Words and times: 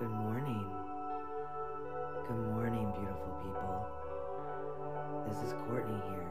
Good 0.00 0.08
morning. 0.08 0.64
Good 2.26 2.38
morning, 2.54 2.90
beautiful 2.96 3.36
people. 3.44 3.86
This 5.28 5.36
is 5.46 5.52
Courtney 5.68 6.00
here 6.08 6.26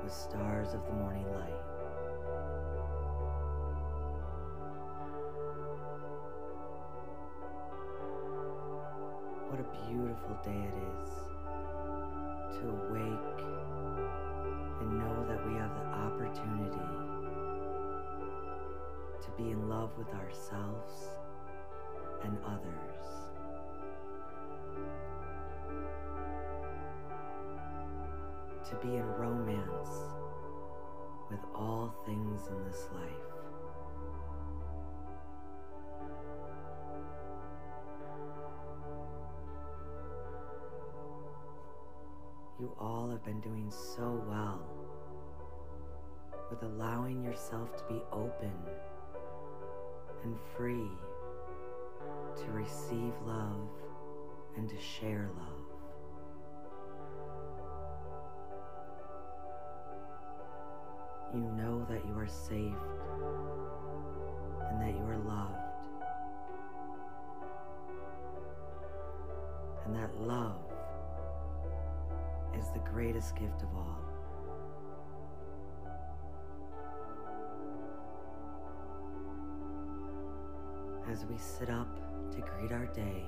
with 0.00 0.12
Stars 0.12 0.72
of 0.72 0.86
the 0.86 0.92
Morning 0.92 1.26
Light. 1.34 1.58
What 9.48 9.58
a 9.58 9.66
beautiful 9.88 10.38
day 10.44 10.62
it 10.62 10.76
is 11.02 11.10
to 12.58 12.68
awake 12.68 13.42
and 14.82 15.00
know 15.00 15.26
that 15.26 15.44
we 15.48 15.54
have 15.54 15.74
the 15.74 15.86
opportunity 15.98 16.78
to 19.20 19.30
be 19.36 19.50
in 19.50 19.68
love 19.68 19.90
with 19.98 20.14
ourselves 20.14 21.21
and 22.24 22.38
others. 22.44 22.92
To 28.70 28.76
be 28.76 28.96
in 28.96 29.06
romance 29.06 29.90
with 31.30 31.40
all 31.54 31.94
things 32.06 32.48
in 32.48 32.64
this 32.64 32.88
life. 32.94 33.32
You 42.60 42.72
all 42.78 43.10
have 43.10 43.24
been 43.24 43.40
doing 43.40 43.70
so 43.70 44.22
well 44.28 44.60
with 46.50 46.62
allowing 46.62 47.24
yourself 47.24 47.76
to 47.76 47.84
be 47.92 48.00
open 48.12 48.52
and 50.22 50.36
free 50.56 50.90
to 52.36 52.50
receive 52.50 53.12
love 53.24 53.68
and 54.56 54.68
to 54.68 54.78
share 54.78 55.30
love. 55.36 55.48
You 61.34 61.40
know 61.40 61.86
that 61.88 62.04
you 62.06 62.14
are 62.18 62.26
saved 62.26 62.76
and 64.70 64.80
that 64.80 64.94
you 64.94 65.04
are 65.04 65.18
loved. 65.18 65.56
And 69.86 69.96
that 69.96 70.14
love 70.20 70.60
is 72.58 72.68
the 72.74 72.80
greatest 72.90 73.34
gift 73.34 73.62
of 73.62 73.68
all. 73.74 73.98
As 81.10 81.24
we 81.26 81.36
sit 81.36 81.68
up 81.68 82.11
to 82.34 82.40
greet 82.40 82.72
our 82.72 82.86
day, 82.86 83.24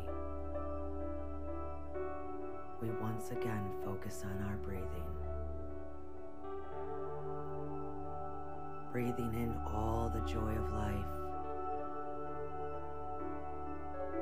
we 2.80 2.88
once 3.02 3.32
again 3.32 3.70
focus 3.84 4.24
on 4.24 4.42
our 4.48 4.56
breathing. 4.56 4.88
Breathing 8.92 9.34
in 9.34 9.54
all 9.74 10.10
the 10.14 10.20
joy 10.20 10.52
of 10.52 10.72
life 10.72 11.04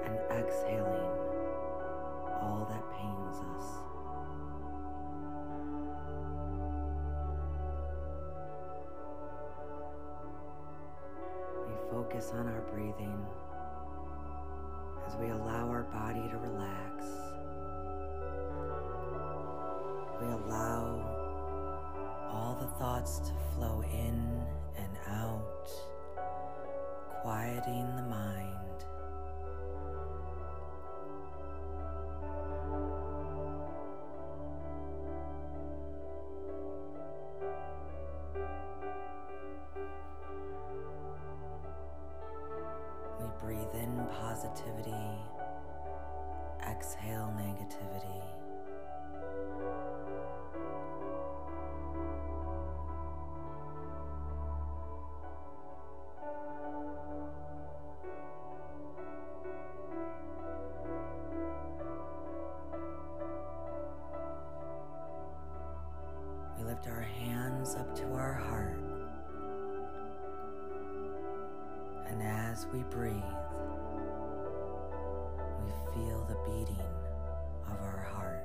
and 0.05 0.19
exhaling 0.33 1.13
all 2.41 2.67
that 2.69 2.83
pains 2.99 3.37
us. 3.57 3.67
We 11.69 11.75
focus 11.89 12.33
on 12.35 12.49
our 12.49 12.63
breathing 12.73 13.25
we 15.23 15.31
allow 15.31 15.69
our 15.69 15.85
body 15.85 16.29
to 16.29 16.37
relax. 16.37 17.07
We 20.21 20.27
allow 20.27 20.99
all 22.29 22.59
the 22.61 22.67
thoughts 22.79 23.21
to 23.21 23.33
flow 23.55 23.83
in 23.83 24.43
and 24.77 24.99
out, 25.07 25.71
quieting 27.23 27.95
the 27.95 28.03
mind. 28.03 28.52
Positivity, 44.07 44.95
exhale 46.69 47.33
negativity. 47.37 48.23
We 66.59 66.65
lift 66.65 66.87
our 66.87 67.01
hands 67.01 67.75
up 67.75 67.95
to 67.97 68.05
our 68.15 68.35
heart. 68.35 68.79
And 72.07 72.23
as 72.23 72.67
we 72.73 72.83
breathe, 72.85 73.42
feel 75.95 76.25
the 76.27 76.37
beating 76.51 76.79
of 77.67 77.79
our 77.83 78.01
heart. 78.15 78.45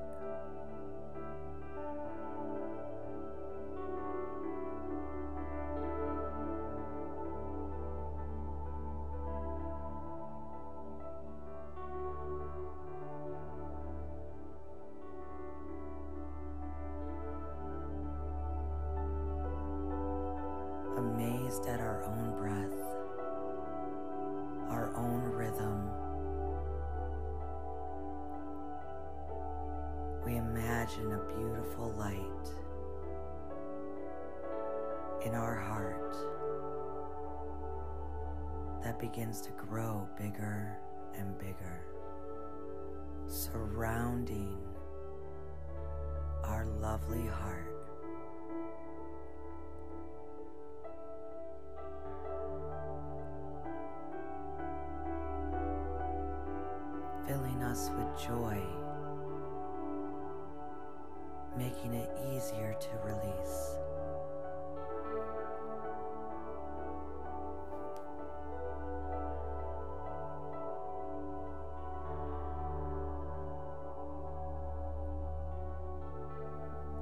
Amazed 20.97 21.67
at 21.67 21.79
our 21.79 22.03
own 22.03 22.35
breath 22.37 22.76
imagine 30.87 31.11
a 31.13 31.37
beautiful 31.37 31.93
light 31.97 32.49
in 35.25 35.33
our 35.33 35.55
heart 35.55 36.15
that 38.83 38.97
begins 38.99 39.41
to 39.41 39.49
grow 39.51 40.07
bigger 40.17 40.77
and 41.17 41.37
bigger, 41.39 41.81
surrounding 43.27 44.57
our 46.43 46.65
lovely 46.79 47.27
heart. 47.27 47.73
filling 57.27 57.61
us 57.61 57.91
with 57.97 58.25
joy, 58.25 58.57
making 61.87 61.99
it 61.99 62.09
easier 62.33 62.75
to 62.79 62.89
release. 63.03 63.75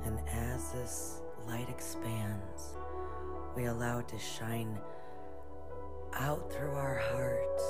And 0.05 0.19
as 0.29 0.71
this 0.71 1.21
light 1.47 1.69
expands, 1.69 2.75
we 3.55 3.65
allow 3.65 3.99
it 3.99 4.07
to 4.09 4.19
shine 4.19 4.77
out 6.13 6.51
through 6.51 6.71
our 6.71 6.97
hearts 7.11 7.63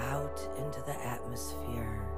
out 0.00 0.40
into 0.58 0.80
the 0.82 0.94
atmosphere. 1.04 2.08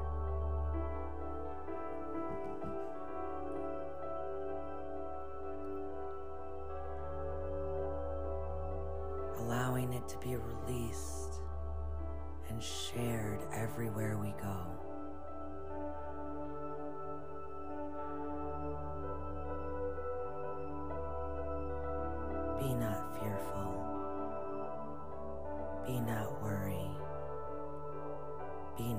It 10.01 10.09
to 10.09 10.19
be 10.19 10.37
released 10.37 11.41
and 12.49 12.63
shared 12.63 13.41
everywhere 13.55 14.17
we 14.17 14.33
go. 14.43 14.57
Be 22.59 22.75
not 22.75 23.19
fearful. 23.19 23.73
Be 25.87 26.01
not 26.01 26.43
worried. 26.43 26.97
Be 28.77 28.95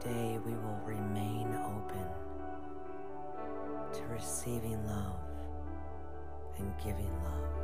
Today 0.00 0.38
we 0.46 0.52
will 0.52 0.80
remain 0.86 1.54
open 1.62 2.06
to 3.92 4.02
receiving 4.06 4.86
love 4.86 5.20
and 6.58 6.72
giving 6.78 7.12
love. 7.22 7.59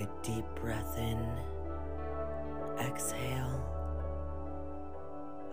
Take 0.00 0.08
a 0.08 0.22
deep 0.22 0.44
breath 0.54 0.96
in. 0.96 1.28
Exhale. 2.78 3.62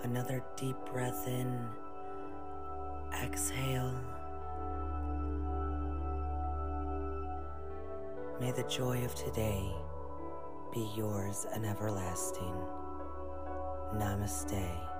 Another 0.03 0.41
deep 0.55 0.77
breath 0.89 1.27
in. 1.27 1.67
Exhale. 3.21 3.93
May 8.39 8.51
the 8.51 8.63
joy 8.69 9.03
of 9.03 9.15
today 9.15 9.69
be 10.73 10.89
yours 10.95 11.45
and 11.53 11.65
everlasting. 11.65 12.55
Namaste. 13.95 14.96